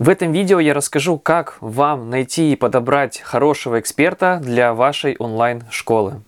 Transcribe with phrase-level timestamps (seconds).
[0.00, 6.22] В этом видео я расскажу, как вам найти и подобрать хорошего эксперта для вашей онлайн-школы.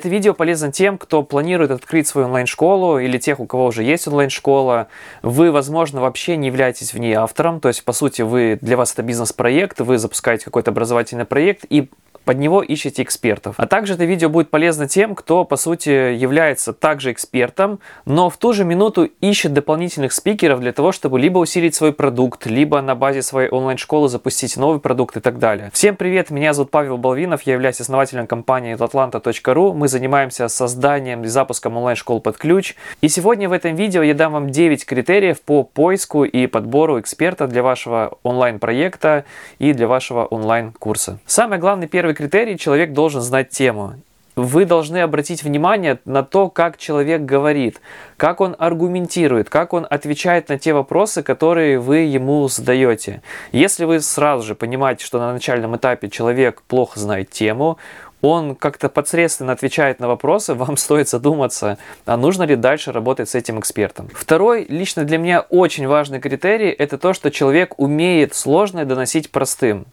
[0.00, 4.08] Это видео полезно тем, кто планирует открыть свою онлайн-школу или тех, у кого уже есть
[4.08, 4.88] онлайн-школа.
[5.20, 8.94] Вы, возможно, вообще не являетесь в ней автором, то есть, по сути, вы, для вас
[8.94, 11.90] это бизнес-проект, вы запускаете какой-то образовательный проект и
[12.24, 13.54] под него ищите экспертов.
[13.58, 18.36] А также это видео будет полезно тем, кто, по сути, является также экспертом, но в
[18.36, 22.94] ту же минуту ищет дополнительных спикеров для того, чтобы либо усилить свой продукт, либо на
[22.94, 25.70] базе своей онлайн-школы запустить новый продукт и так далее.
[25.72, 29.74] Всем привет, меня зовут Павел Балвинов, я являюсь основателем компании atlanta.ru.
[29.74, 32.74] Мы занимаемся созданием и запуском онлайн-школ под ключ.
[33.00, 37.46] И сегодня в этом видео я дам вам 9 критериев по поиску и подбору эксперта
[37.46, 39.24] для вашего онлайн-проекта
[39.58, 41.18] и для вашего онлайн-курса.
[41.26, 43.94] Самый главный первый первый критерий, человек должен знать тему.
[44.36, 47.80] Вы должны обратить внимание на то, как человек говорит,
[48.16, 53.22] как он аргументирует, как он отвечает на те вопросы, которые вы ему задаете.
[53.52, 57.76] Если вы сразу же понимаете, что на начальном этапе человек плохо знает тему,
[58.22, 63.34] он как-то подсредственно отвечает на вопросы, вам стоит задуматься, а нужно ли дальше работать с
[63.34, 64.08] этим экспертом.
[64.14, 69.86] Второй, лично для меня очень важный критерий, это то, что человек умеет сложное доносить простым.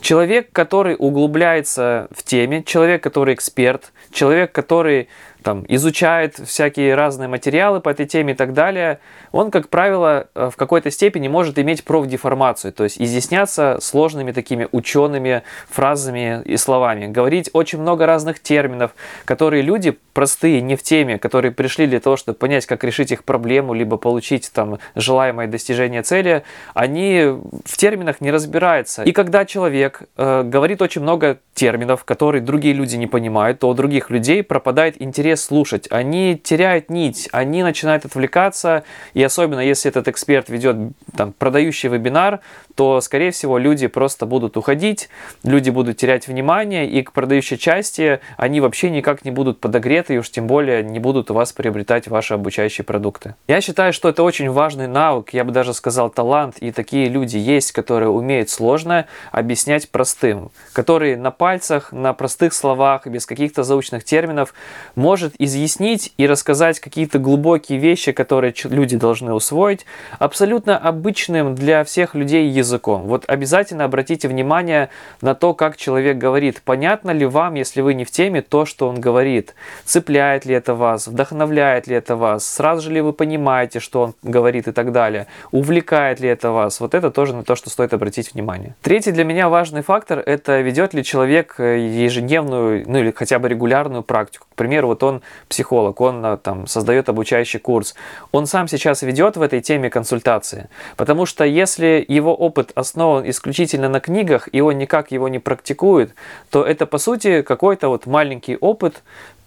[0.00, 5.08] Человек, который углубляется в теме, человек, который эксперт, человек, который
[5.42, 8.98] там, изучает всякие разные материалы по этой теме и так далее,
[9.32, 14.68] он, как правило, э, в какой-то степени может иметь профдеформацию, то есть изъясняться сложными такими
[14.72, 21.18] учеными фразами и словами, говорить очень много разных терминов, которые люди простые, не в теме,
[21.18, 26.02] которые пришли для того, чтобы понять, как решить их проблему, либо получить там желаемое достижение
[26.02, 26.42] цели,
[26.74, 29.02] они в терминах не разбираются.
[29.02, 33.74] И когда человек э, говорит очень много терминов, которые другие люди не понимают, то у
[33.74, 38.84] других людей пропадает интерес слушать, они теряют нить, они начинают отвлекаться,
[39.14, 40.76] и особенно если этот эксперт ведет
[41.16, 42.40] там, продающий вебинар,
[42.74, 45.08] то, скорее всего, люди просто будут уходить,
[45.42, 50.18] люди будут терять внимание, и к продающей части они вообще никак не будут подогреты, и
[50.18, 53.34] уж тем более не будут у вас приобретать ваши обучающие продукты.
[53.48, 57.38] Я считаю, что это очень важный навык, я бы даже сказал талант, и такие люди
[57.38, 64.04] есть, которые умеют сложное объяснять простым, которые на пальцах, на простых словах, без каких-то заучных
[64.04, 64.52] терминов
[64.94, 69.86] может может изъяснить и рассказать какие-то глубокие вещи, которые люди должны усвоить,
[70.18, 73.04] абсолютно обычным для всех людей языком.
[73.04, 74.90] Вот обязательно обратите внимание
[75.22, 76.60] на то, как человек говорит.
[76.62, 79.54] Понятно ли вам, если вы не в теме, то, что он говорит?
[79.86, 81.06] Цепляет ли это вас?
[81.06, 82.46] Вдохновляет ли это вас?
[82.46, 85.28] Сразу же ли вы понимаете, что он говорит и так далее?
[85.50, 86.78] Увлекает ли это вас?
[86.78, 88.74] Вот это тоже на то, что стоит обратить внимание.
[88.82, 93.48] Третий для меня важный фактор– это ведет ли человек э, ежедневную, ну или хотя бы
[93.48, 94.46] регулярную практику.
[94.52, 97.94] К примеру, вот он психолог, он а, там создает обучающий курс.
[98.32, 100.68] Он сам сейчас ведет в этой теме консультации.
[100.96, 106.14] Потому что если его опыт основан исключительно на книгах, и он никак его не практикует,
[106.50, 109.02] то это по сути какой-то вот маленький опыт,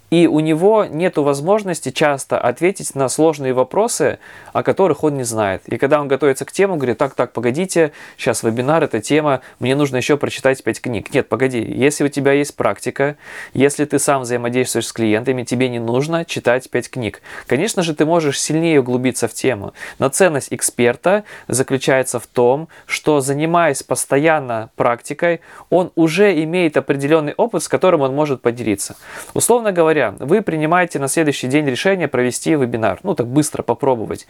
[0.10, 4.20] и у него нет возможности часто ответить на сложные вопросы,
[4.54, 5.64] о которых он не знает.
[5.68, 9.76] И когда он готовится к теме, говорит, так, так, погодите, сейчас вебинар, эта тема, мне
[9.76, 11.14] нужно еще прочитать 5 книг.
[11.14, 13.18] Нет, погоди, если у тебя есть практика,
[13.54, 17.22] если ты сам взаимодействуешь с клиентами, тебе не нужно читать 5 книг.
[17.48, 23.20] Конечно же, ты можешь сильнее углубиться в тему, но ценность эксперта заключается в том, что
[23.22, 28.96] занимаясь постоянно практикой, он уже имеет определенный опыт, с которым он может поделиться.
[29.34, 34.28] Условно говоря, говоря, вы принимаете на следующий день решение провести вебинар, ну так быстро попробовать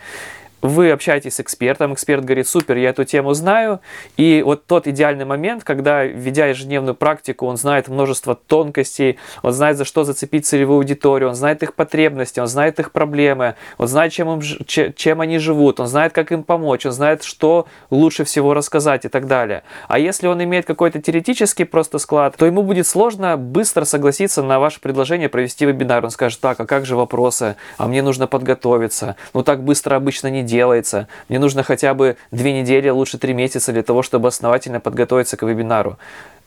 [0.62, 3.80] вы общаетесь с экспертом, эксперт говорит, супер, я эту тему знаю,
[4.18, 9.78] и вот тот идеальный момент, когда, ведя ежедневную практику, он знает множество тонкостей, он знает,
[9.78, 14.12] за что зацепить целевую аудиторию, он знает их потребности, он знает их проблемы, он знает,
[14.12, 18.54] чем, им, чем они живут, он знает, как им помочь, он знает, что лучше всего
[18.54, 19.64] рассказать и так далее.
[19.88, 24.60] А если он имеет какой-то теоретический просто склад, то ему будет сложно быстро согласиться на
[24.60, 26.04] ваше предложение провести вебинар.
[26.04, 27.56] Он скажет, так, а как же вопросы?
[27.78, 29.16] А мне нужно подготовиться.
[29.34, 31.08] Ну так быстро обычно не делается.
[31.30, 35.44] Мне нужно хотя бы две недели, лучше три месяца для того, чтобы основательно подготовиться к
[35.44, 35.98] вебинару.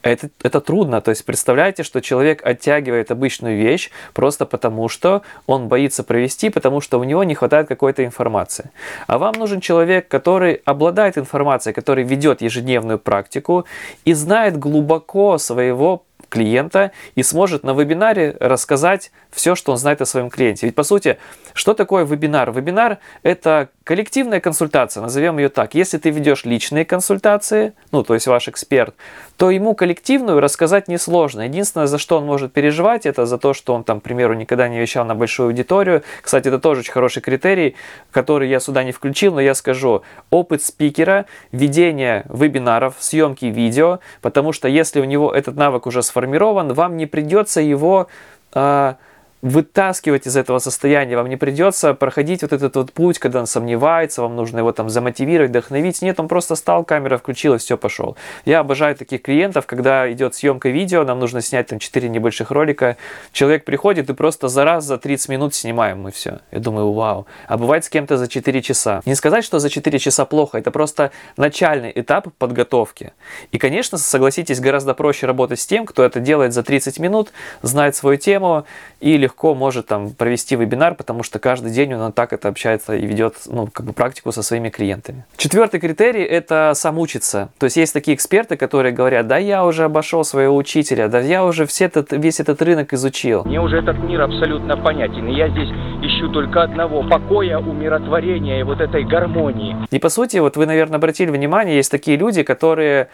[0.03, 1.01] Это, это трудно.
[1.01, 6.81] То есть представляете, что человек оттягивает обычную вещь просто потому, что он боится провести, потому
[6.81, 8.71] что у него не хватает какой-то информации.
[9.07, 13.65] А вам нужен человек, который обладает информацией, который ведет ежедневную практику
[14.05, 16.03] и знает глубоко своего
[16.33, 20.67] клиента и сможет на вебинаре рассказать все, что он знает о своем клиенте.
[20.67, 21.19] Ведь по сути,
[21.53, 22.51] что такое вебинар?
[22.51, 28.27] Вебинар– это коллективная консультация, назовем ее так, если ты ведешь личные консультации, ну, то есть
[28.27, 28.95] ваш эксперт,
[29.37, 31.43] то ему коллективную рассказать несложно.
[31.43, 34.69] Единственное, за что он может переживать, это за то, что он там, к примеру, никогда
[34.69, 36.03] не вещал на большую аудиторию.
[36.23, 37.75] Кстати, это тоже очень хороший критерий,
[38.11, 40.03] который я сюда не включил, но я скажу.
[40.31, 46.73] Опыт спикера, ведение вебинаров, съемки видео, потому что если у него этот навык уже сформирован,
[46.73, 48.09] вам не придется его...
[48.55, 48.95] Э,
[49.43, 51.17] вытаскивать из этого состояния.
[51.17, 54.89] Вам не придется проходить вот этот вот путь, когда он сомневается, вам нужно его там
[54.89, 56.01] замотивировать, вдохновить.
[56.01, 58.17] Нет, он просто стал, камера включилась, все, пошел.
[58.45, 62.97] Я обожаю таких клиентов, когда идет съемка видео, нам нужно снять там 4 небольших ролика.
[63.33, 66.39] Человек приходит и просто за раз, за 30 минут снимаем мы все.
[66.53, 67.27] Я думаю, вау.
[67.49, 69.03] А бывает с кем-то за 4 часа.
[69.07, 73.13] Не сказать, что за 4 часа плохо, это просто начальный этап подготовки.
[73.51, 77.97] И, конечно, согласитесь, гораздо проще работать с тем, кто это делает за 30 минут, знает
[77.97, 78.65] свою тему
[79.01, 82.95] и легко легко может там провести вебинар, потому что каждый день он так это общается
[82.95, 85.25] и ведет ну, как бы практику со своими клиентами.
[85.37, 87.49] Четвертый критерий– это сам учиться.
[87.59, 91.45] То есть есть такие эксперты, которые говорят, да я уже обошел своего учителя, да я
[91.45, 93.45] уже все этот, весь этот рынок изучил.
[93.45, 95.71] Мне уже этот мир абсолютно понятен, и я здесь
[96.03, 99.77] ищу только одного– покоя, умиротворения и вот этой гармонии.
[99.91, 103.09] И по сути, вот вы, наверное, обратили внимание, есть такие люди, которые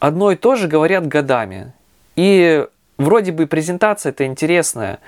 [0.00, 1.72] одно и то же говорят годами.
[2.16, 2.66] И
[2.98, 4.98] вроде бы презентация это интересная,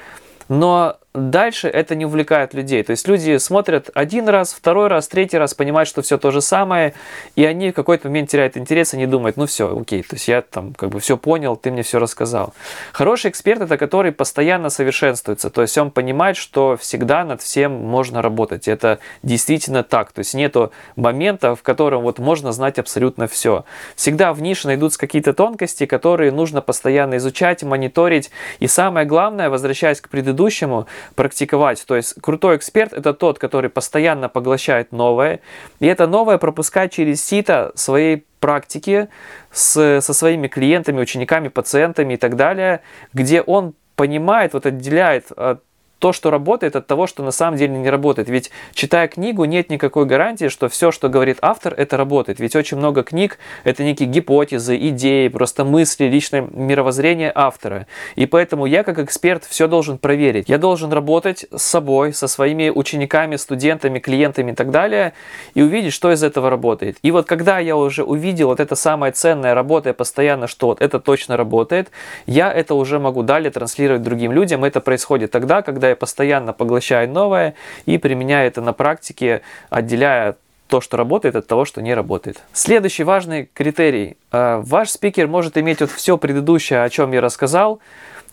[0.49, 2.83] но дальше это не увлекает людей.
[2.83, 6.41] То есть люди смотрят один раз, второй раз, третий раз, понимают, что все то же
[6.41, 6.95] самое,
[7.35, 10.43] и они в какой-то момент теряют интерес, они думают, ну все, окей, то есть я
[10.43, 12.55] там как бы все понял, ты мне все рассказал.
[12.93, 18.23] Хороший эксперт это который постоянно совершенствуется, то есть он понимает, что всегда над всем можно
[18.23, 18.69] работать.
[18.69, 23.65] Это действительно так, то есть нету момента, в котором вот можно знать абсолютно все.
[23.95, 30.01] Всегда в нише найдутся какие-то тонкости, которые нужно постоянно изучать, мониторить, и самое главное, возвращаясь
[30.01, 31.85] к предыдущему, практиковать.
[31.87, 35.41] То есть крутой эксперт это тот, который постоянно поглощает новое,
[35.81, 39.09] и это новое пропускает через сито своей практики
[39.51, 42.81] с, со своими клиентами, учениками, пациентами и так далее,
[43.13, 45.63] где он понимает, вот отделяет от
[45.99, 48.29] то, что работает, от того, что на самом деле не работает.
[48.29, 52.39] Ведь читая книгу, нет никакой гарантии, что все, что говорит автор, это работает.
[52.39, 57.87] Ведь очень много книг– это некие гипотезы, идеи, просто мысли, личное мировоззрение автора.
[58.15, 60.49] И поэтому я, как эксперт, все должен проверить.
[60.49, 65.15] Я должен работать с собой, со своими учениками, студентами, клиентами и так далее,
[65.55, 66.99] и увидеть, что из этого работает.
[67.03, 71.01] И вот когда я уже увидел вот это самое ценное, работая постоянно, что вот это
[71.01, 71.91] точно работает,
[72.27, 74.65] я это уже могу далее транслировать другим людям.
[74.65, 77.55] Это происходит тогда, когда когда я постоянно поглощаю новое
[77.87, 80.35] и применяю это на практике, отделяя
[80.67, 82.43] то, что работает, от того, что не работает.
[82.53, 84.17] Следующий важный критерий.
[84.33, 87.79] Э, ваш спикер может иметь вот все предыдущее, о чем я рассказал,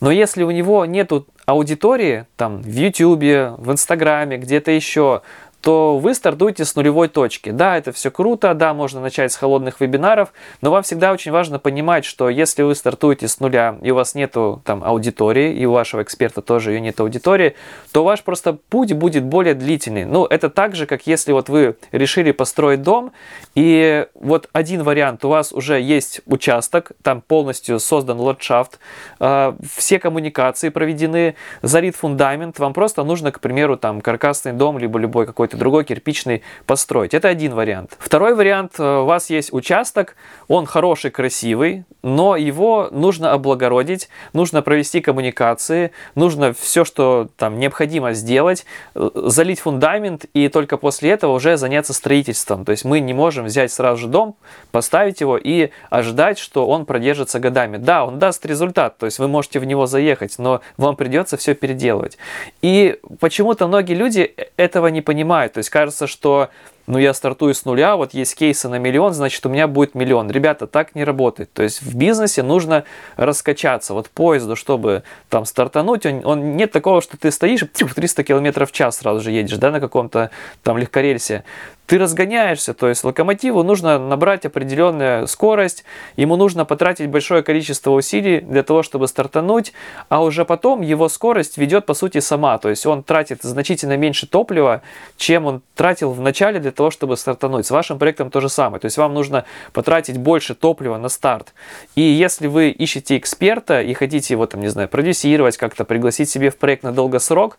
[0.00, 1.12] но если у него нет
[1.46, 5.22] аудитории, там, в YouTube, в Инстаграме, где-то еще,
[5.64, 7.48] то вы стартуете с нулевой точки.
[7.48, 11.58] Да, это все круто, да, можно начать с холодных вебинаров, но вам всегда очень важно
[11.58, 15.72] понимать, что если вы стартуете с нуля, и у вас нету там аудитории, и у
[15.72, 17.54] вашего эксперта тоже ее нет аудитории,
[17.92, 20.04] то ваш просто путь будет более длительный.
[20.04, 23.12] Ну, это так же, как если вот вы решили построить дом,
[23.54, 28.78] и вот один вариант, у вас уже есть участок, там полностью создан ландшафт,
[29.18, 34.98] э, все коммуникации проведены, залит фундамент, вам просто нужно, к примеру, там каркасный дом, либо
[34.98, 37.14] любой какой-то какой-то другой кирпичный построить.
[37.14, 37.96] Это один вариант.
[37.98, 40.16] Второй вариант, э, у вас есть участок,
[40.48, 48.12] он хороший, красивый, но его нужно облагородить, нужно провести коммуникации, нужно все, что там необходимо
[48.14, 52.64] сделать, э, залить фундамент и только после этого уже заняться строительством.
[52.64, 54.34] То есть мы не можем взять сразу же дом,
[54.70, 57.76] поставить его и ожидать, что он продержится годами.
[57.76, 61.54] Да, он даст результат, то есть вы можете в него заехать, но вам придется все
[61.54, 62.18] переделывать.
[62.62, 65.52] И почему-то многие люди этого не понимают понимают.
[65.52, 66.50] То есть кажется, что
[66.86, 70.30] ну я стартую с нуля, вот есть кейсы на миллион, значит у меня будет миллион.
[70.30, 71.52] Ребята, так не работает.
[71.52, 72.84] То есть в бизнесе нужно
[73.16, 73.94] раскачаться.
[73.94, 78.66] Вот поезду, чтобы там стартануть, он, он нет такого, что ты стоишь и 300 км
[78.66, 80.30] в час сразу же едешь, да, на каком-то
[80.62, 81.44] там легкорельсе
[81.86, 85.84] ты разгоняешься, то есть локомотиву нужно набрать определенную скорость,
[86.16, 89.74] ему нужно потратить большое количество усилий для того, чтобы стартануть,
[90.08, 94.26] а уже потом его скорость ведет по сути сама, то есть он тратит значительно меньше
[94.26, 94.82] топлива,
[95.18, 97.66] чем он тратил в начале для того, чтобы стартануть.
[97.66, 101.54] С вашим проектом то же самое, то есть вам нужно потратить больше топлива на старт.
[101.94, 106.50] И если вы ищете эксперта и хотите его там, не знаю, продюсировать, как-то пригласить себе
[106.50, 107.58] в проект на долгосрок,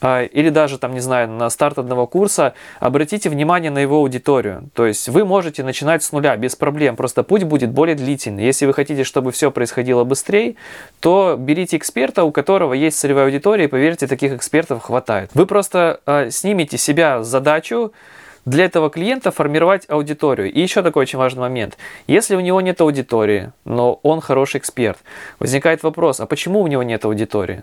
[0.00, 4.70] а, или даже там, не знаю, на старт одного курса, обратите внимание на его аудиторию.
[4.74, 8.44] То есть вы можете начинать с нуля без проблем, просто путь будет более длительный.
[8.44, 10.56] Если вы хотите, чтобы все происходило быстрее,
[11.00, 15.30] то берите эксперта, у которого есть целевая аудитория, и поверьте, таких экспертов хватает.
[15.34, 17.92] Вы просто э, снимете себя задачу
[18.44, 20.52] для этого клиента формировать аудиторию.
[20.52, 21.76] И еще такой очень важный момент.
[22.06, 24.98] Если у него нет аудитории, но он хороший эксперт,
[25.38, 27.62] возникает вопрос, а почему у него нет аудитории?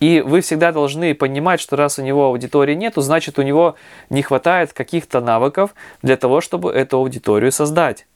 [0.00, 3.74] И вы всегда должны понимать, что раз у него аудитории нету, значит у него
[4.10, 8.06] не хватает каких-то навыков для того, чтобы эту аудиторию создать.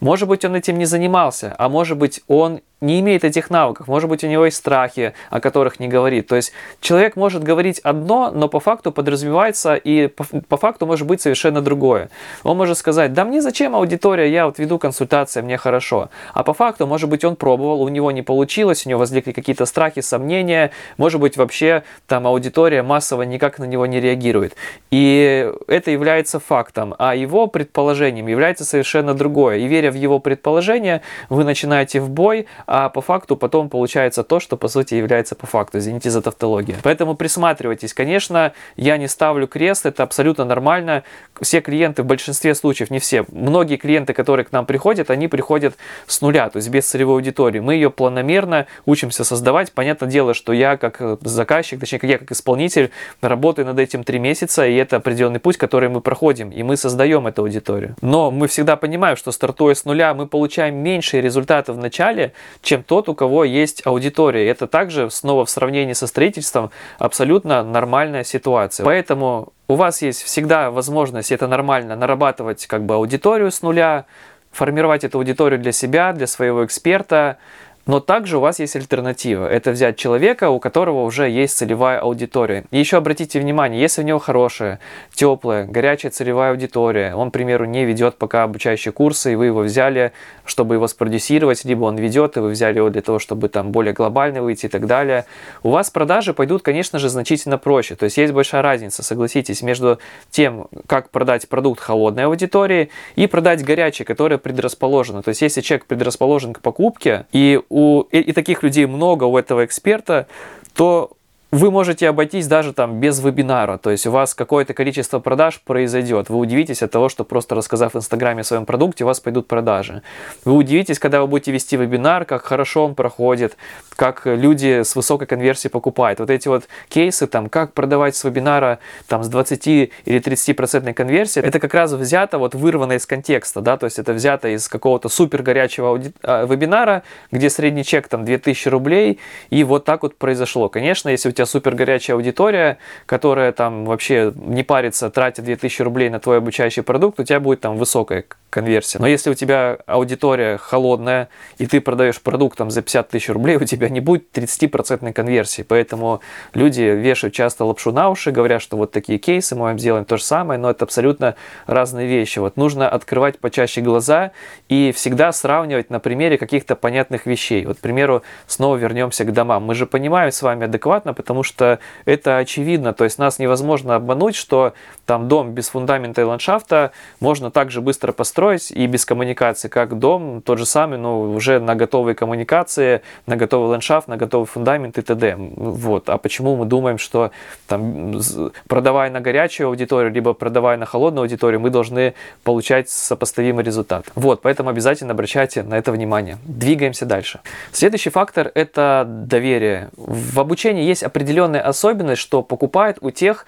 [0.00, 3.88] Может быть, он этим не занимался, а может быть, он не имеет этих навыков.
[3.88, 6.26] Может быть, у него есть страхи, о которых не говорит.
[6.26, 11.06] То есть человек может говорить одно, но по факту подразумевается и по, по факту может
[11.06, 12.10] быть совершенно другое.
[12.42, 16.10] Он может сказать, да мне зачем аудитория, я вот веду консультации, мне хорошо.
[16.34, 19.64] А по факту, может быть, он пробовал, у него не получилось, у него возникли какие-то
[19.64, 24.56] страхи, сомнения, может быть, вообще там аудитория массово никак на него не реагирует.
[24.90, 29.58] И это является фактом, а его предположением является совершенно другое.
[29.58, 34.40] И веря в его предположение, вы начинаете в бой, а по факту потом получается то,
[34.40, 35.76] что по сути является по факту.
[35.76, 36.78] Извините за тавтологию.
[36.82, 37.92] Поэтому присматривайтесь.
[37.92, 41.02] Конечно, я не ставлю крест, это абсолютно нормально.
[41.42, 45.74] Все клиенты в большинстве случаев, не все, многие клиенты, которые к нам приходят, они приходят
[46.06, 47.60] с нуля, то есть без целевой аудитории.
[47.60, 49.72] Мы ее планомерно учимся создавать.
[49.72, 54.66] Понятное дело, что я как заказчик, точнее, я как исполнитель, работаю над этим три месяца,
[54.66, 57.96] и это определенный путь, который мы проходим, и мы создаем эту аудиторию.
[58.00, 62.32] Но мы всегда понимаем, что стартуя с нуля, мы получаем меньшие результаты в начале,
[62.62, 64.48] чем тот, у кого есть аудитория.
[64.48, 68.84] Это также снова в сравнении со строительством абсолютно нормальная ситуация.
[68.84, 74.06] Поэтому у вас есть всегда возможность, это нормально, нарабатывать как бы аудиторию с нуля,
[74.52, 77.38] формировать эту аудиторию для себя, для своего эксперта,
[77.86, 79.46] но также у вас есть альтернатива.
[79.46, 82.64] Это взять человека, у которого уже есть целевая аудитория.
[82.70, 84.78] И еще обратите внимание, если у него хорошая,
[85.12, 89.60] теплая, горячая целевая аудитория, он, к примеру, не ведет пока обучающие курсы, и вы его
[89.60, 90.12] взяли,
[90.44, 93.94] чтобы его спродюсировать, либо он ведет, и вы взяли его для того, чтобы там более
[93.94, 95.24] глобально выйти и так далее,
[95.62, 97.96] у вас продажи пойдут, конечно же, значительно проще.
[97.96, 99.98] То есть есть большая разница, согласитесь, между
[100.30, 105.22] тем, как продать продукт холодной аудитории и продать горячий, которая предрасположена.
[105.22, 109.38] То есть если человек предрасположен к покупке, и у, и, и таких людей много у
[109.38, 110.26] этого эксперта,
[110.74, 111.16] то
[111.52, 116.30] вы можете обойтись даже там без вебинара, то есть у вас какое-то количество продаж произойдет.
[116.30, 119.48] Вы удивитесь от того, что просто рассказав в Инстаграме о своем продукте, у вас пойдут
[119.48, 120.00] продажи.
[120.46, 123.58] Вы удивитесь, когда вы будете вести вебинар, как хорошо он проходит,
[123.90, 126.20] как люди с высокой конверсией покупают.
[126.20, 130.94] Вот эти вот кейсы, там, как продавать с вебинара там, с 20 или 30 процентной
[130.94, 134.68] конверсией, это как раз взято, вот вырвано из контекста, да, то есть это взято из
[134.68, 136.12] какого-то супер горячего ауди...
[136.22, 140.70] А, вебинара, где средний чек там 2000 рублей, и вот так вот произошло.
[140.70, 146.10] Конечно, если у тебя супер горячая аудитория, которая там вообще не парится, тратит 2000 рублей
[146.10, 148.98] на твой обучающий продукт, у тебя будет там высокая конверсия.
[148.98, 151.28] Но если у тебя аудитория холодная,
[151.58, 155.62] и ты продаешь продукт там, за 50 тысяч рублей, у тебя не будет 30% конверсии.
[155.62, 156.20] Поэтому
[156.52, 160.18] люди вешают часто лапшу на уши, говорят, что вот такие кейсы, мы вам сделаем то
[160.18, 161.34] же самое, но это абсолютно
[161.66, 162.38] разные вещи.
[162.40, 164.32] Вот нужно открывать почаще глаза
[164.68, 167.64] и всегда сравнивать на примере каких-то понятных вещей.
[167.64, 169.64] Вот, к примеру, снова вернемся к домам.
[169.64, 172.92] Мы же понимаем с вами адекватно, потому что это очевидно.
[172.92, 174.74] То есть нас невозможно обмануть, что
[175.06, 179.68] там дом без фундамента и ландшафта можно так же быстро построить, строить и без коммуникации,
[179.68, 184.46] как дом, тот же самый, но уже на готовой коммуникации, на готовый ландшафт, на готовый
[184.46, 185.36] фундамент и т.д.
[185.38, 186.08] Вот.
[186.08, 187.30] А почему мы думаем, что
[187.68, 188.20] там,
[188.66, 194.06] продавая на горячую аудиторию, либо продавая на холодную аудиторию, мы должны получать сопоставимый результат.
[194.16, 196.36] Вот, поэтому обязательно обращайте на это внимание.
[196.44, 197.38] Двигаемся дальше.
[197.70, 199.90] Следующий фактор– это доверие.
[199.96, 203.46] В обучении есть определенная особенность, что покупают у тех,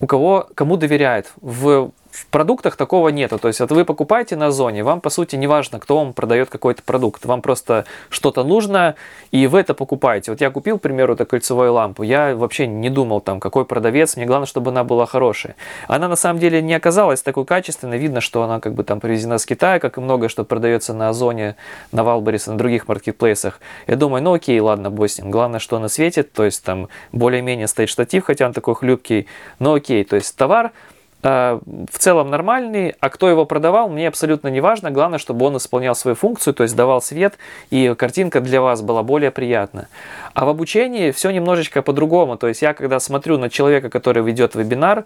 [0.00, 1.32] у кого, кому доверяет.
[1.40, 3.38] В в продуктах такого нету.
[3.38, 6.48] То есть вот вы покупаете на Озоне, вам по сути не важно, кто вам продает
[6.48, 7.26] какой-то продукт.
[7.26, 8.94] Вам просто что-то нужно,
[9.32, 10.30] и вы это покупаете.
[10.30, 12.02] Вот я купил, к примеру, эту кольцевую лампу.
[12.02, 14.16] Я вообще не думал там, какой продавец.
[14.16, 15.56] Мне главное, чтобы она была хорошая.
[15.88, 17.98] Она на самом деле не оказалась такой качественной.
[17.98, 21.10] Видно, что она как бы там привезена с Китая, как и многое, что продается на
[21.10, 21.56] Озоне,
[21.92, 23.60] на Валберис, на других маркетплейсах.
[23.86, 25.30] Я думаю, ну окей, ладно, бой с ним.
[25.30, 26.32] Главное, что она светит.
[26.32, 29.26] То есть там более-менее стоит штатив, хотя он такой хлюпкий.
[29.58, 30.72] Но окей, то есть товар
[31.26, 34.90] в целом нормальный, а кто его продавал, мне абсолютно не важно.
[34.90, 37.34] Главное, чтобы он исполнял свою функцию, то есть давал свет,
[37.70, 39.88] и картинка для вас была более приятна.
[40.34, 42.36] А в обучении все немножечко по-другому.
[42.36, 45.04] То есть я, когда смотрю на человека, который ведет вебинар,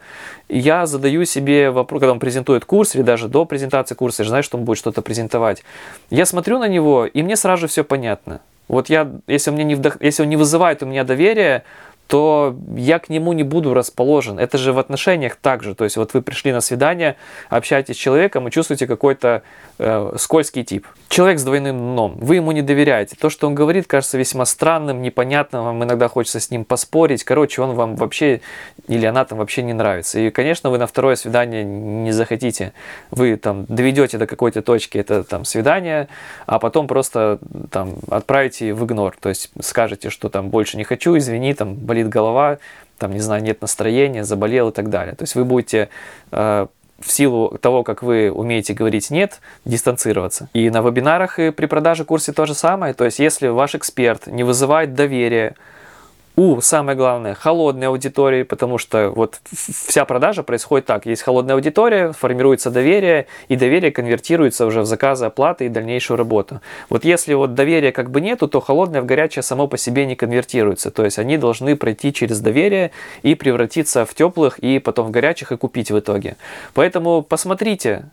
[0.48, 4.30] я задаю себе вопрос, когда он презентует курс, или даже до презентации курса, я же
[4.30, 5.62] знаю, что он будет что-то презентовать.
[6.10, 8.40] Я смотрю на него, и мне сразу же все понятно.
[8.68, 9.96] Вот я, если, он мне не вдох...
[10.00, 11.64] если он не вызывает у меня доверия,
[12.10, 14.40] то я к нему не буду расположен.
[14.40, 15.76] Это же в отношениях также.
[15.76, 17.14] То есть вот вы пришли на свидание,
[17.48, 19.42] общаетесь с человеком и чувствуете какой-то
[19.78, 20.88] э, скользкий тип.
[21.08, 22.18] Человек с двойным дном.
[22.20, 23.14] Вы ему не доверяете.
[23.14, 25.62] То, что он говорит, кажется весьма странным, непонятным.
[25.62, 27.22] Вам иногда хочется с ним поспорить.
[27.22, 28.40] Короче, он вам вообще
[28.88, 30.18] или она там вообще не нравится.
[30.18, 32.72] И, конечно, вы на второе свидание не захотите.
[33.12, 36.08] Вы там доведете до какой-то точки это там свидание,
[36.46, 37.38] а потом просто
[37.70, 39.16] там отправите в игнор.
[39.20, 42.58] То есть скажете, что там больше не хочу, извини, там болит голова,
[42.98, 45.14] там, не знаю, нет настроения, заболел и так далее.
[45.14, 45.88] То есть вы будете
[46.32, 46.66] э,
[46.98, 50.48] в силу того, как вы умеете говорить «нет», дистанцироваться.
[50.52, 52.92] И на вебинарах и при продаже курсе то же самое.
[52.94, 55.54] То есть если ваш эксперт не вызывает доверия,
[56.36, 61.06] у, самое главное, холодной аудитории, потому что вот вся продажа происходит так.
[61.06, 66.60] Есть холодная аудитория, формируется доверие, и доверие конвертируется уже в заказы, оплаты и дальнейшую работу.
[66.88, 70.16] Вот если вот доверия как бы нету, то холодное в горячее само по себе не
[70.16, 70.90] конвертируется.
[70.90, 75.52] То есть они должны пройти через доверие и превратиться в теплых, и потом в горячих,
[75.52, 76.36] и купить в итоге.
[76.74, 78.04] Поэтому посмотрите,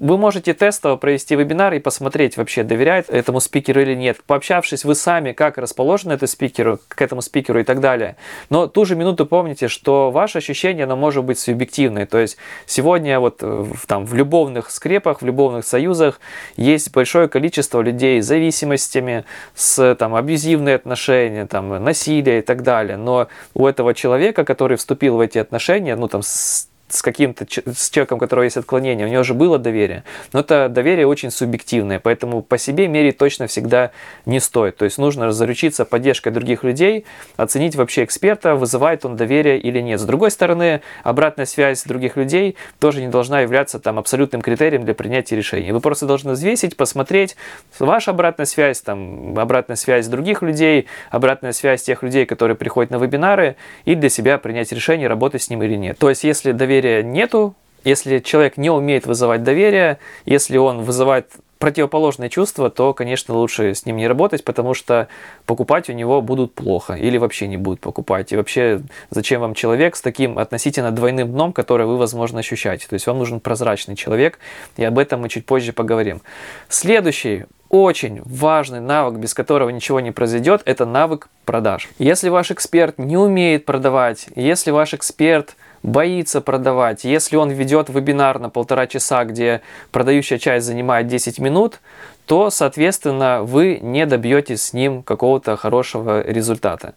[0.00, 4.18] вы можете тестово провести вебинар и посмотреть, вообще доверяет этому спикеру или нет.
[4.26, 8.16] Пообщавшись вы сами, как расположены этому спикеру, к этому спикеру и так далее.
[8.50, 12.06] Но ту же минуту помните, что ваше ощущение, оно может быть субъективное.
[12.06, 16.20] То есть сегодня вот в, там, в любовных скрепах, в любовных союзах
[16.56, 22.96] есть большое количество людей с зависимостями, с там, абьюзивные отношения, там, насилие и так далее.
[22.96, 27.90] Но у этого человека, который вступил в эти отношения, ну там с с каким-то с
[27.90, 30.04] человеком, у которого есть отклонение, у него же было доверие.
[30.32, 33.90] Но это доверие очень субъективное, поэтому по себе мерить точно всегда
[34.26, 34.76] не стоит.
[34.76, 37.04] То есть нужно заручиться поддержкой других людей,
[37.36, 40.00] оценить вообще эксперта, вызывает он доверие или нет.
[40.00, 44.94] С другой стороны, обратная связь других людей тоже не должна являться там абсолютным критерием для
[44.94, 45.72] принятия решений.
[45.72, 47.36] Вы просто должны взвесить, посмотреть
[47.78, 52.96] ваша обратная связь, там, обратная связь других людей, обратная связь тех людей, которые приходят на
[52.96, 55.98] вебинары, и для себя принять решение, работать с ним или нет.
[55.98, 61.30] То есть, если доверие доверия нету, если человек не умеет вызывать доверие, если он вызывает
[61.58, 65.08] противоположное чувство, то, конечно, лучше с ним не работать, потому что
[65.46, 68.32] покупать у него будут плохо или вообще не будут покупать.
[68.32, 72.86] И вообще, зачем вам человек с таким относительно двойным дном, который вы, возможно, ощущаете?
[72.86, 74.38] То есть вам нужен прозрачный человек,
[74.76, 76.20] и об этом мы чуть позже поговорим.
[76.68, 81.88] Следующий очень важный навык, без которого ничего не произойдет, это навык продаж.
[81.98, 88.40] Если ваш эксперт не умеет продавать, если ваш эксперт боится продавать, если он ведет вебинар
[88.40, 89.60] на полтора часа, где
[89.92, 91.80] продающая часть занимает 10 минут,
[92.26, 96.94] то, соответственно, вы не добьетесь с ним какого-то хорошего результата.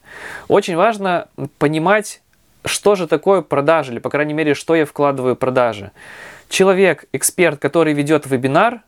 [0.48, 1.28] Очень важно
[1.60, 2.22] понимать,
[2.64, 5.92] что же такое продажи, или, по крайней мере, что я вкладываю в продажи.
[6.48, 8.82] Человек, эксперт, который ведет вебинар,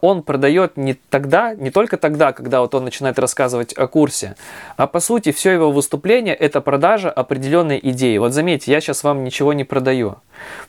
[0.00, 4.34] он продает не тогда, не только тогда, когда вот он начинает рассказывать о курсе,
[4.76, 8.18] а по сути все его выступление это продажа определенной идеи.
[8.18, 10.16] Вот заметьте, я сейчас вам ничего не продаю.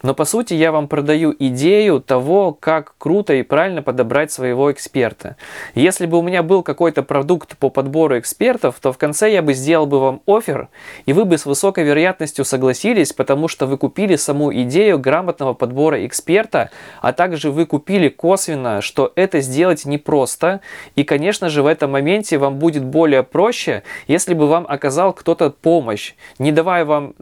[0.02, 5.36] Но по сути я вам продаю идею того, как круто и правильно подобрать своего эксперта.
[5.76, 9.54] Если бы у меня был какой-то продукт по подбору экспертов, то в конце я бы
[9.54, 10.70] сделал бы вам офер,
[11.06, 16.06] и вы бы с высокой вероятностью согласились, потому что вы купили саму идею грамотного подбора
[16.06, 16.70] эксперта,
[17.02, 20.62] а также вы купили косвенно, что это сделать непросто.
[20.96, 25.50] И, конечно же, в этом моменте вам будет более проще, если бы вам оказал кто-то
[25.50, 27.14] помощь, не давая вам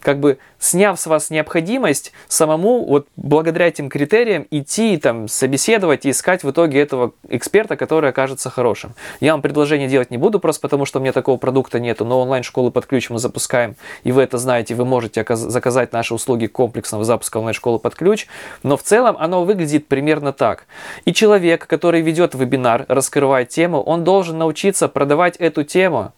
[0.00, 1.81] как бы сняв с вас необходимость
[2.28, 8.10] самому вот благодаря этим критериям идти там собеседовать и искать в итоге этого эксперта, который
[8.10, 8.94] окажется хорошим.
[9.20, 12.20] Я вам предложение делать не буду просто потому, что у меня такого продукта нету, но
[12.20, 17.04] онлайн-школы под ключ мы запускаем, и вы это знаете, вы можете заказать наши услуги комплексного
[17.04, 18.26] запуска онлайн-школы под ключ,
[18.62, 20.66] но в целом оно выглядит примерно так.
[21.04, 26.12] И человек, который ведет вебинар, раскрывает тему, он должен научиться продавать эту тему,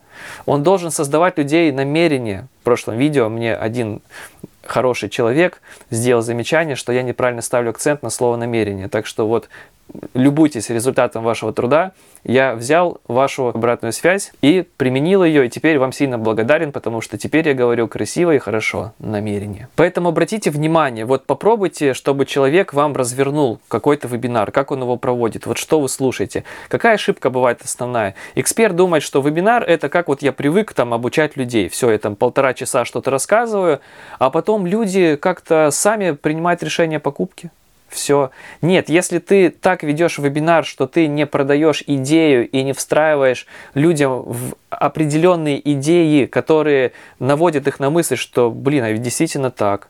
[0.47, 2.47] он должен создавать людей намерение.
[2.61, 4.01] В прошлом видео мне один
[4.67, 8.89] хороший человек сделал замечание, что я неправильно ставлю акцент на слово намерение.
[8.89, 9.49] Так что вот
[10.15, 11.93] любуйтесь результатом вашего труда.
[12.25, 17.19] Я взял вашу обратную связь и применил ее, и теперь вам сильно благодарен, потому что
[17.19, 19.69] теперь я говорю красиво и хорошо, намерение.
[19.77, 25.47] Поэтому обратите внимание, вот попробуйте, чтобы человек вам развернул какой-то вебинар, как он его проводит,
[25.47, 26.45] вот что вы слушаете.
[26.69, 28.15] Какая ошибка бывает основная?
[28.35, 31.69] Эксперт думает, что вебинар это как вот я привык там обучать людей.
[31.69, 33.81] Все, я там полтора часа что-то рассказываю,
[34.19, 37.51] а потом люди как-то сами принимают решение покупки
[37.95, 38.31] все.
[38.61, 44.23] Нет, если ты так ведешь вебинар, что ты не продаешь идею и не встраиваешь людям
[44.25, 49.89] в определенные идеи, которые наводят их на мысль, что, блин, а ведь действительно так.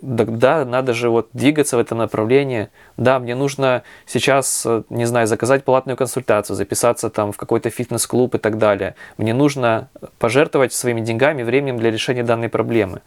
[0.00, 2.68] Да, надо же вот двигаться в этом направлении.
[2.96, 8.34] Да, мне нужно сейчас, э, не знаю, заказать платную консультацию, записаться там в какой-то фитнес-клуб
[8.34, 8.94] и так далее.
[9.18, 13.02] Мне нужно пожертвовать своими деньгами, временем для решения данной проблемы.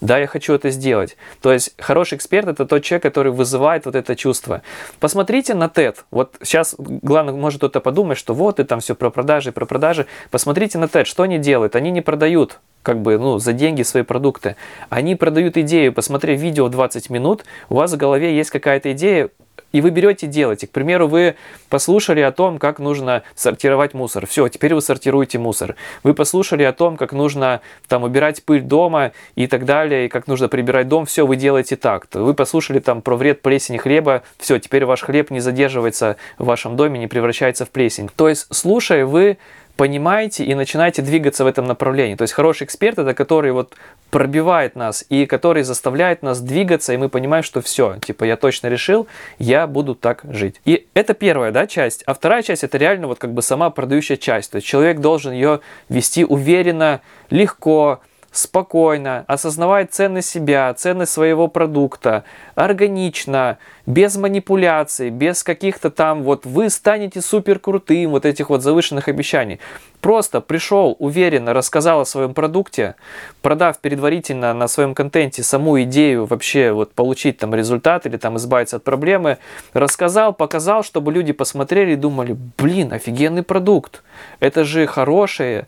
[0.00, 1.16] Да, я хочу это сделать.
[1.40, 4.62] То есть хороший эксперт это тот человек, который вызывает вот это чувство.
[5.00, 5.96] Посмотрите на TED.
[6.10, 10.06] Вот сейчас, главное, может кто-то подумать, что вот и там все про продажи, про продажи.
[10.30, 11.76] Посмотрите на TED, что они делают?
[11.76, 14.56] Они не продают как бы, ну, за деньги свои продукты.
[14.88, 19.30] Они продают идею, посмотрев видео 20 минут, у вас в голове есть какая-то идея,
[19.72, 20.66] и вы берете делаете.
[20.66, 21.34] К примеру, вы
[21.68, 24.26] послушали о том, как нужно сортировать мусор.
[24.26, 25.76] Все, теперь вы сортируете мусор.
[26.02, 30.26] Вы послушали о том, как нужно там убирать пыль дома и так далее, и как
[30.26, 31.06] нужно прибирать дом.
[31.06, 32.06] Все, вы делаете так.
[32.12, 34.22] Вы послушали там про вред плесени хлеба.
[34.38, 38.10] Все, теперь ваш хлеб не задерживается в вашем доме, не превращается в плесень.
[38.14, 39.38] То есть, слушая, вы
[39.76, 42.14] понимаете и начинаете двигаться в этом направлении.
[42.14, 43.74] То есть хороший эксперт это который вот
[44.10, 48.68] пробивает нас и который заставляет нас двигаться, и мы понимаем, что все, типа я точно
[48.68, 49.06] решил,
[49.38, 50.60] я буду так жить.
[50.64, 52.02] И это первая да, часть.
[52.04, 54.52] А вторая часть это реально вот как бы сама продающая часть.
[54.52, 58.00] То есть человек должен ее вести уверенно, легко,
[58.32, 66.70] спокойно, осознавать ценность себя, ценность своего продукта, органично, без манипуляций, без каких-то там вот вы
[66.70, 69.60] станете супер крутым, вот этих вот завышенных обещаний.
[70.00, 72.94] Просто пришел уверенно, рассказал о своем продукте,
[73.42, 78.76] продав предварительно на своем контенте саму идею вообще вот получить там результат или там избавиться
[78.76, 79.38] от проблемы,
[79.74, 84.02] рассказал, показал, чтобы люди посмотрели и думали, блин, офигенный продукт,
[84.40, 85.66] это же хорошее,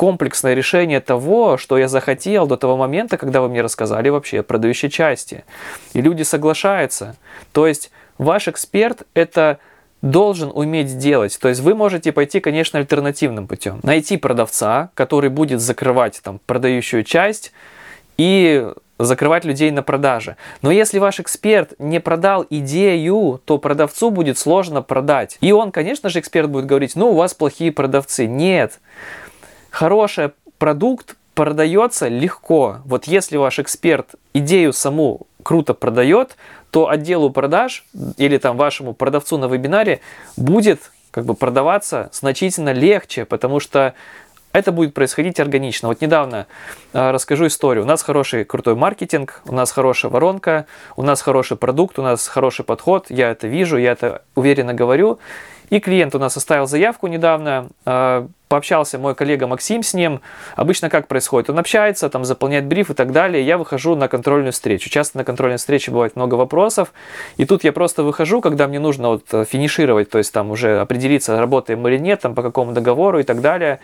[0.00, 4.42] комплексное решение того, что я захотел до того момента, когда вы мне рассказали вообще о
[4.42, 5.44] продающей части.
[5.92, 7.16] И люди соглашаются.
[7.52, 9.58] То есть ваш эксперт это
[10.00, 11.38] должен уметь делать.
[11.38, 13.80] То есть вы можете пойти, конечно, альтернативным путем.
[13.82, 17.52] Найти продавца, который будет закрывать там продающую часть
[18.16, 20.36] и закрывать людей на продаже.
[20.62, 25.36] Но если ваш эксперт не продал идею, то продавцу будет сложно продать.
[25.42, 28.26] И он, конечно же, эксперт будет говорить, ну, у вас плохие продавцы.
[28.26, 28.80] Нет
[29.70, 32.78] хороший продукт продается легко.
[32.84, 36.36] Вот если ваш эксперт идею саму круто продает,
[36.70, 37.84] то отделу продаж
[38.16, 40.00] или там вашему продавцу на вебинаре
[40.36, 43.94] будет как бы продаваться значительно легче, потому что
[44.52, 45.88] это будет происходить органично.
[45.88, 46.46] Вот недавно
[46.92, 47.84] э, расскажу историю.
[47.84, 52.26] У нас хороший крутой маркетинг, у нас хорошая воронка, у нас хороший продукт, у нас
[52.26, 53.06] хороший подход.
[53.10, 55.20] Я это вижу, я это уверенно говорю.
[55.70, 60.20] И клиент у нас оставил заявку недавно, э, пообщался мой коллега Максим с ним.
[60.56, 61.48] Обычно как происходит?
[61.48, 63.46] Он общается, там заполняет бриф и так далее.
[63.46, 64.90] Я выхожу на контрольную встречу.
[64.90, 66.92] Часто на контрольной встрече бывает много вопросов.
[67.36, 70.80] И тут я просто выхожу, когда мне нужно вот э, финишировать, то есть там уже
[70.80, 73.78] определиться, работаем или нет, там по какому договору и так далее.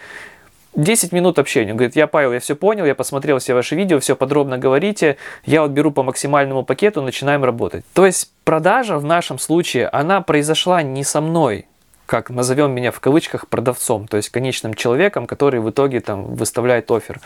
[0.75, 1.71] 10 минут общения.
[1.71, 5.17] Он говорит, я Павел, я все понял, я посмотрел все ваши видео, все подробно говорите,
[5.45, 7.85] я вот беру по максимальному пакету, начинаем работать.
[7.95, 11.67] То есть продажа в нашем случае, она произошла не со мной,
[12.07, 16.91] как назовем меня в кавычках продавцом, то есть конечным человеком, который в итоге там выставляет
[16.91, 17.21] офер.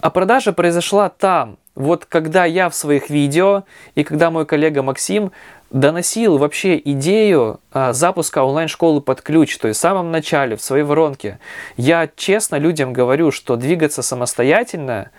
[0.00, 5.30] А продажа произошла там, вот когда я в своих видео и когда мой коллега Максим
[5.70, 10.84] доносил вообще идею а, запуска онлайн-школы под ключ, то есть в самом начале, в своей
[10.84, 11.38] воронке,
[11.76, 15.10] я честно людям говорю, что двигаться самостоятельно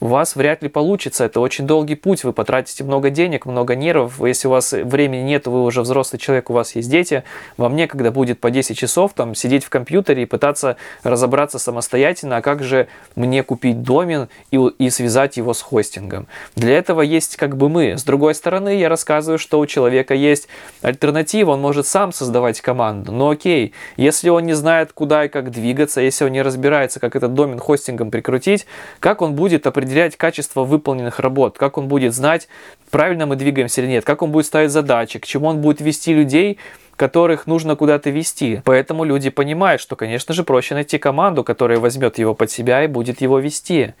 [0.00, 1.24] у вас вряд ли получится.
[1.24, 4.20] Это очень долгий путь, вы потратите много денег, много нервов.
[4.24, 7.22] Если у вас времени нет, вы уже взрослый человек, у вас есть дети,
[7.56, 12.42] вам некогда будет по 10 часов там сидеть в компьютере и пытаться разобраться самостоятельно, а
[12.42, 16.26] как же мне купить домен и, и связать его с хостингом.
[16.56, 17.98] Для этого есть как бы мы.
[17.98, 20.48] С другой стороны, я рассказываю, что у человека есть
[20.80, 23.12] альтернатива, он может сам создавать команду.
[23.12, 27.16] Но окей, если он не знает, куда и как двигаться, если он не разбирается, как
[27.16, 28.66] этот домен хостингом прикрутить,
[28.98, 32.46] как он будет определять определять качество выполненных работ, как он будет знать,
[32.90, 36.14] правильно мы двигаемся или нет, как он будет ставить задачи, к чему он будет вести
[36.14, 36.58] людей,
[36.94, 38.62] которых нужно куда-то вести.
[38.64, 42.86] Поэтому люди понимают, что, конечно же, проще найти команду, которая возьмет его под себя и
[42.86, 43.94] будет его вести.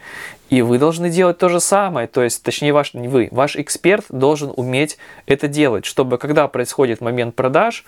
[0.50, 4.04] И вы должны делать то же самое, то есть, точнее, ваш, не вы, ваш эксперт
[4.08, 7.84] должен уметь это делать, чтобы когда происходит момент продаж,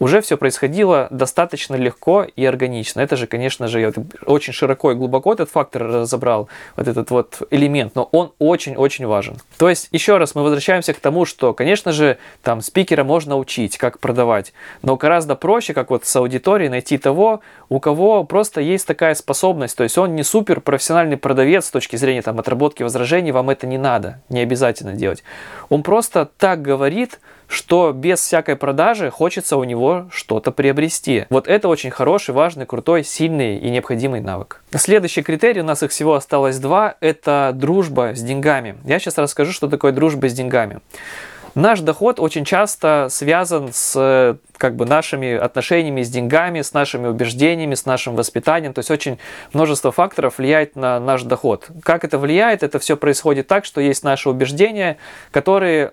[0.00, 3.00] уже все происходило достаточно легко и органично.
[3.00, 3.92] Это же, конечно же, я
[4.26, 9.36] очень широко и глубоко этот фактор разобрал, вот этот вот элемент, но он очень-очень важен.
[9.56, 13.76] То есть, еще раз, мы возвращаемся к тому, что, конечно же, там спикера можно учить,
[13.76, 18.86] как продавать, но гораздо проще, как вот с аудиторией, найти того, у кого просто есть
[18.86, 23.32] такая способность, то есть он не супер профессиональный продавец с точки зрения там, отработки возражений
[23.32, 25.22] вам это не надо, не обязательно делать.
[25.68, 31.26] Он просто так говорит, что без всякой продажи хочется у него что-то приобрести.
[31.30, 34.62] Вот это очень хороший, важный, крутой, сильный и необходимый навык.
[34.74, 38.76] Следующий критерий, у нас их всего осталось два, это дружба с деньгами.
[38.84, 40.80] Я сейчас расскажу, что такое дружба с деньгами.
[41.54, 47.74] Наш доход очень часто связан с как бы нашими отношениями с деньгами, с нашими убеждениями,
[47.74, 48.72] с нашим воспитанием.
[48.72, 49.18] То есть очень
[49.52, 51.68] множество факторов влияет на наш доход.
[51.82, 52.62] Как это влияет?
[52.62, 54.96] Это все происходит так, что есть наши убеждения,
[55.30, 55.92] которые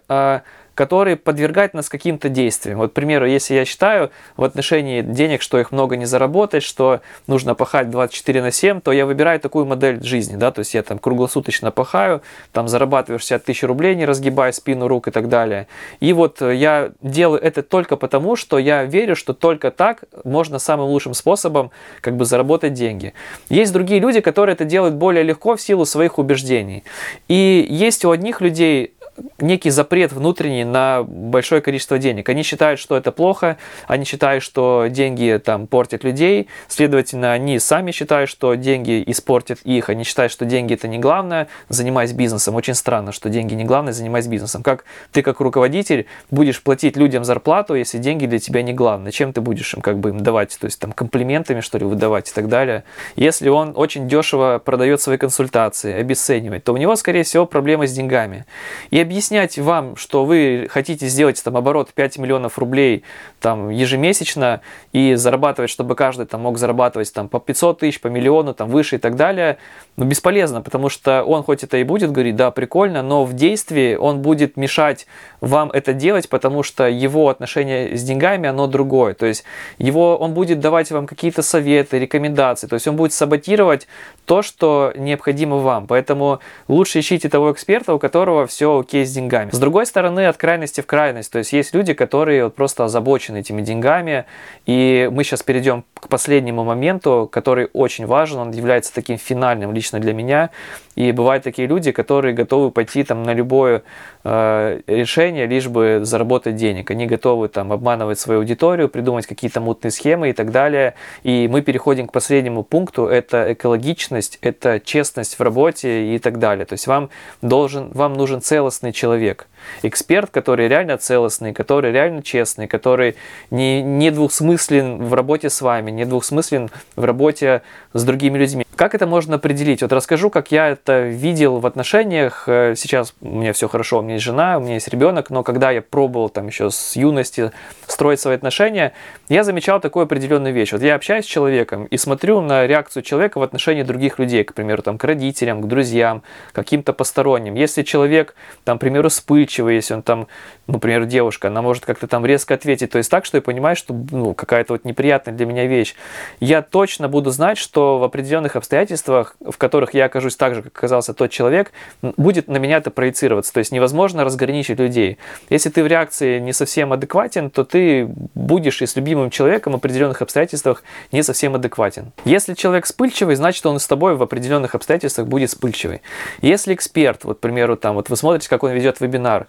[0.75, 2.79] которые подвергают нас каким-то действиям.
[2.79, 7.01] Вот, к примеру, если я считаю в отношении денег, что их много не заработать, что
[7.27, 10.83] нужно пахать 24 на 7, то я выбираю такую модель жизни, да, то есть я
[10.83, 15.67] там круглосуточно пахаю, там зарабатываю 60 тысяч рублей, не разгибая спину рук и так далее.
[15.99, 20.87] И вот я делаю это только потому, что я верю, что только так можно самым
[20.87, 23.13] лучшим способом как бы заработать деньги.
[23.49, 26.83] Есть другие люди, которые это делают более легко в силу своих убеждений.
[27.27, 28.93] И есть у одних людей
[29.39, 32.29] некий запрет внутренний на большое количество денег.
[32.29, 33.57] Они считают, что это плохо,
[33.87, 39.89] они считают, что деньги там портят людей, следовательно, они сами считают, что деньги испортят их,
[39.89, 42.55] они считают, что деньги это не главное, занимаясь бизнесом.
[42.55, 44.63] Очень странно, что деньги не главное, занимаясь бизнесом.
[44.63, 49.11] Как ты как руководитель будешь платить людям зарплату, если деньги для тебя не главное?
[49.11, 50.57] Чем ты будешь им как бы им давать?
[50.59, 52.83] То есть там комплиментами что ли выдавать и так далее.
[53.15, 57.91] Если он очень дешево продает свои консультации, обесценивает, то у него, скорее всего, проблемы с
[57.91, 58.45] деньгами.
[58.89, 63.03] И объяснять вам, что вы хотите сделать там оборот 5 миллионов рублей
[63.41, 64.61] там ежемесячно
[64.93, 68.95] и зарабатывать, чтобы каждый там мог зарабатывать там по 500 тысяч, по миллиону, там выше
[68.95, 69.57] и так далее,
[69.97, 73.95] ну бесполезно, потому что он хоть это и будет говорить, да, прикольно, но в действии
[73.95, 75.07] он будет мешать
[75.41, 79.13] вам это делать, потому что его отношение с деньгами, оно другое.
[79.13, 79.43] То есть
[79.77, 83.87] его, он будет давать вам какие-то советы, рекомендации, то есть он будет саботировать
[84.25, 85.87] то, что необходимо вам.
[85.87, 89.51] Поэтому лучше ищите того эксперта, у которого все окей с деньгами.
[89.51, 91.31] С другой стороны, от крайности в крайность.
[91.31, 94.25] То есть есть люди, которые вот просто озабочены этими деньгами.
[94.65, 98.39] И мы сейчас перейдем к последнему моменту, который очень важен.
[98.39, 100.49] Он является таким финальным лично для меня.
[100.95, 103.83] И бывают такие люди, которые готовы пойти там на любое
[104.23, 106.89] э, решение, лишь бы заработать денег.
[106.89, 110.95] Они готовы там обманывать свою аудиторию, придумать какие-то мутные схемы и так далее.
[111.21, 113.05] И мы переходим к последнему пункту.
[113.05, 116.65] Это экологичность, это честность в работе и так далее.
[116.65, 117.11] То есть вам,
[117.43, 119.47] должен, вам нужен целостный человек.
[119.83, 123.15] Эксперт, который реально целостный, который реально честный, который
[123.49, 127.61] не, не двухсмыслен в работе с вами, не двухсмыслен в работе
[127.93, 128.65] с другими людьми.
[128.75, 129.81] Как это можно определить?
[129.81, 132.45] Вот расскажу, как я это видел в отношениях.
[132.47, 135.43] Э, сейчас у меня все хорошо, у меня есть жена, у меня есть ребенок, но
[135.43, 137.51] когда я пробовал там еще с юности
[137.87, 138.93] строить свои отношения,
[139.29, 140.71] я замечал такую определенную вещь.
[140.71, 144.53] Вот я общаюсь с человеком и смотрю на реакцию человека в отношении других людей, к
[144.53, 147.55] примеру, там, к родителям, к друзьям, каким-то посторонним.
[147.55, 149.09] Если человек, там, к примеру,
[149.51, 150.27] вспыльчивый, если он там,
[150.67, 153.93] например, девушка, она может как-то там резко ответить, то есть так, что я понимаю, что
[154.11, 155.95] ну, какая-то вот неприятная для меня вещь,
[156.39, 160.77] я точно буду знать, что в определенных обстоятельствах, в которых я окажусь так же, как
[160.77, 163.53] оказался тот человек, будет на меня это проецироваться.
[163.53, 165.17] То есть невозможно разграничить людей.
[165.49, 169.75] Если ты в реакции не совсем адекватен, то ты будешь и с любимым человеком в
[169.75, 172.11] определенных обстоятельствах не совсем адекватен.
[172.25, 176.01] Если человек вспыльчивый, значит он с тобой в определенных обстоятельствах будет вспыльчивый.
[176.41, 179.40] Если эксперт, вот, к примеру, там, вот вы смотрите, как он ведет вебинар,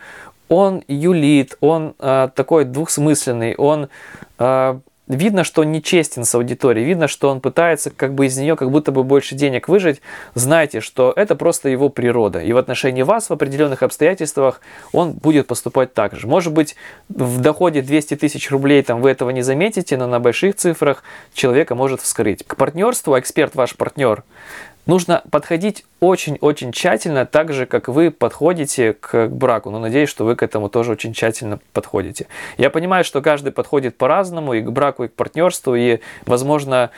[0.49, 3.89] он юлит, он э, такой двухсмысленный, он
[4.39, 4.79] э,
[5.09, 8.71] видно, что он нечестен с аудиторией, видно, что он пытается как бы из нее как
[8.71, 10.01] будто бы больше денег выжить,
[10.35, 12.41] знайте, что это просто его природа.
[12.41, 14.61] И в отношении вас в определенных обстоятельствах
[14.93, 16.27] он будет поступать так же.
[16.27, 16.77] Может быть,
[17.09, 21.03] в доходе 200 тысяч рублей там вы этого не заметите, но на больших цифрах
[21.35, 22.45] человека может вскрыть.
[22.47, 24.23] К партнерству, эксперт ваш партнер,
[24.87, 29.71] нужно подходить очень-очень тщательно, так же, как вы подходите к браку.
[29.71, 32.27] Но надеюсь, что вы к этому тоже очень тщательно подходите.
[32.59, 36.91] Я понимаю, что каждый подходит по-разному и к браку, и к партнерству, и, возможно,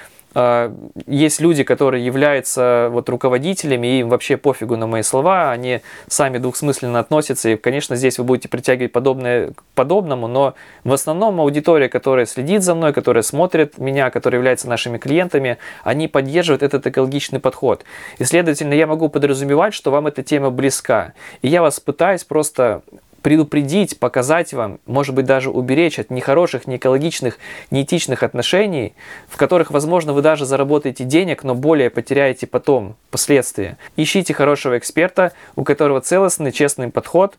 [1.07, 6.39] есть люди, которые являются вот руководителями, и им вообще пофигу на мои слова, они сами
[6.39, 11.89] двухсмысленно относятся, и, конечно, здесь вы будете притягивать подобное к подобному, но в основном аудитория,
[11.89, 17.39] которая следит за мной, которая смотрит меня, которая является нашими клиентами, они поддерживают этот экологичный
[17.39, 17.85] подход.
[18.19, 21.13] И, следовательно, я могу подразумевать, что вам эта тема близка.
[21.43, 22.83] И я вас пытаюсь просто
[23.25, 27.39] предупредить, показать вам, может быть, даже уберечь от нехороших, неэкологичных,
[27.71, 28.93] неэтичных отношений,
[29.29, 33.79] в которых, возможно, вы даже заработаете денег, но более потеряете потом, последствия.
[33.97, 37.39] Ищите хорошего эксперта, у которого целостный, честный подход,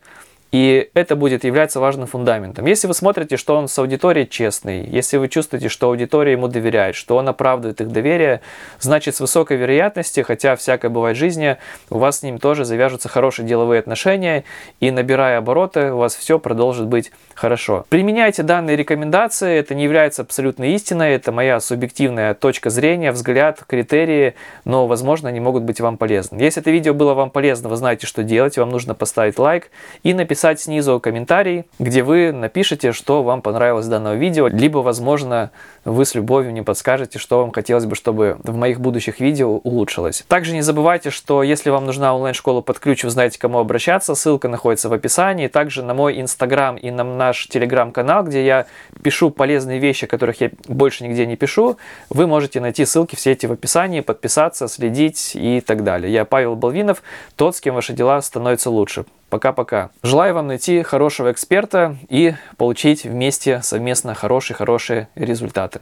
[0.56, 2.66] И это будет являться важным фундаментом.
[2.66, 6.96] Если вы смотрите, что он с аудиторией честный, если вы чувствуете, что аудитория ему доверяет,
[6.96, 8.40] что он оправдывает их доверие,
[8.80, 11.58] значит с высокой вероятностью, хотя всякое бывает в жизни,
[11.90, 14.46] у вас с ним тоже завяжутся хорошие деловые отношения,
[14.80, 17.86] и набирая обороты, у вас все продолжит быть хорошо.
[17.90, 24.36] Применяйте данные рекомендации, это не является абсолютной истиной, это моя субъективная точка зрения, взгляд, критерии,
[24.64, 26.42] но, возможно, они могут быть вам полезны.
[26.42, 29.70] Если это видео было вам полезно, вы знаете, что делать, вам нужно поставить лайк
[30.04, 35.50] и написать снизу комментарий, где вы напишите, что вам понравилось данного видео, либо, возможно,
[35.84, 40.24] вы с любовью не подскажете, что вам хотелось бы, чтобы в моих будущих видео улучшилось.
[40.28, 44.48] Также не забывайте, что если вам нужна онлайн-школа под ключ, вы знаете, кому обращаться, ссылка
[44.48, 48.66] находится в описании, также на мой инстаграм и на наш телеграм-канал, где я
[49.04, 51.78] пишу полезные вещи, которых я больше нигде не пишу,
[52.10, 56.12] вы можете найти ссылки все эти в описании, подписаться, следить и так далее.
[56.12, 57.02] Я Павел Балвинов,
[57.36, 59.06] тот, с кем ваши дела становятся лучше.
[59.36, 59.90] Пока-пока.
[60.02, 65.82] Желаю вам найти хорошего эксперта и получить вместе совместно хорошие-хорошие результаты.